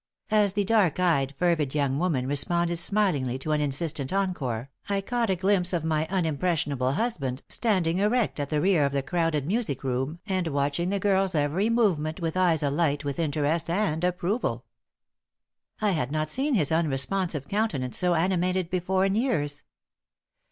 As 0.31 0.53
the 0.53 0.63
dark 0.63 0.99
eyed, 0.99 1.35
fervid 1.37 1.75
young 1.75 1.99
woman 1.99 2.25
responded 2.25 2.77
smilingly 2.77 3.37
to 3.37 3.51
an 3.51 3.61
insistent 3.61 4.11
encore, 4.11 4.71
I 4.89 4.99
caught 4.99 5.29
a 5.29 5.35
glimpse 5.35 5.73
of 5.73 5.83
my 5.83 6.07
unimpressionable 6.09 6.93
husband, 6.93 7.43
standing 7.47 7.99
erect 7.99 8.39
at 8.39 8.49
the 8.49 8.61
rear 8.61 8.83
of 8.83 8.93
the 8.93 9.03
crowded 9.03 9.45
music 9.45 9.83
room 9.83 10.17
and 10.25 10.47
watching 10.47 10.89
the 10.89 10.97
girl's 10.97 11.35
every 11.35 11.69
movement 11.69 12.19
with 12.19 12.35
eyes 12.35 12.63
alight 12.63 13.05
with 13.05 13.19
interest 13.19 13.69
and 13.69 14.03
approval. 14.03 14.65
I 15.81 15.91
had 15.91 16.11
not 16.11 16.31
seen 16.31 16.55
his 16.55 16.71
unresponsive 16.71 17.47
countenance 17.47 17.95
so 17.99 18.15
animated 18.15 18.71
before 18.71 19.05
in 19.05 19.13
years. 19.13 19.61